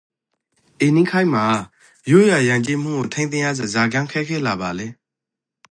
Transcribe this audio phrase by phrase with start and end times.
[0.81, 1.45] အေနိခေတ်မှာ
[2.11, 4.87] ရိုးရာယဉ်ကျေးမှုကိုထိန်းသိမ်းရစွာဇာကြောင့် ခက်ခဲလာပါလဲ?